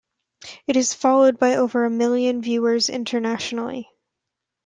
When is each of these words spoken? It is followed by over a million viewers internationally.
It 0.65 0.75
is 0.77 0.95
followed 0.95 1.37
by 1.37 1.53
over 1.57 1.85
a 1.85 1.89
million 1.91 2.41
viewers 2.41 2.89
internationally. 2.89 3.87